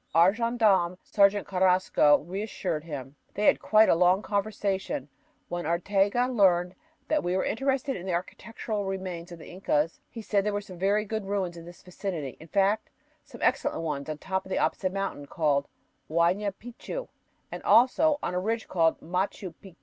Our 0.15 0.33
gendarme, 0.33 0.97
Sergeant 1.03 1.45
Carrasco, 1.47 2.17
reassured 2.23 2.83
him. 2.85 3.17
They 3.35 3.45
had 3.45 3.59
quite 3.61 3.87
a 3.87 3.93
long 3.93 4.23
conversation. 4.23 5.09
When 5.47 5.67
Arteaga 5.67 6.27
learned 6.27 6.73
that 7.07 7.23
we 7.23 7.37
were 7.37 7.43
interested 7.45 7.95
in 7.95 8.07
the 8.07 8.13
architectural 8.13 8.83
remains 8.85 9.31
of 9.31 9.37
the 9.37 9.51
Incas, 9.51 9.99
he 10.09 10.23
said 10.23 10.43
there 10.43 10.53
were 10.53 10.59
some 10.59 10.79
very 10.79 11.05
good 11.05 11.25
ruins 11.27 11.55
in 11.55 11.65
this 11.65 11.83
vicinity 11.83 12.35
in 12.39 12.47
fact, 12.47 12.89
some 13.23 13.43
excellent 13.43 13.81
ones 13.83 14.09
on 14.09 14.17
top 14.17 14.43
of 14.43 14.49
the 14.49 14.57
opposite 14.57 14.91
mountain, 14.91 15.27
called 15.27 15.67
Huayna 16.09 16.51
Picchu, 16.59 17.07
and 17.51 17.61
also 17.61 18.17
on 18.23 18.33
a 18.33 18.39
ridge 18.39 18.67
called 18.67 18.99
Machu 19.01 19.53
Picchu. 19.61 19.75